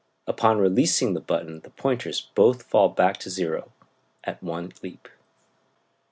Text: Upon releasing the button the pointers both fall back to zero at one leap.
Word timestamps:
Upon 0.25 0.57
releasing 0.57 1.13
the 1.13 1.19
button 1.19 1.59
the 1.59 1.69
pointers 1.69 2.21
both 2.33 2.63
fall 2.63 2.89
back 2.89 3.17
to 3.17 3.29
zero 3.29 3.71
at 4.23 4.41
one 4.41 4.73
leap. 4.81 5.07